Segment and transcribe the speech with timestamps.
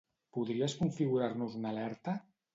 [0.37, 2.19] Podries configurar-nos una alerta?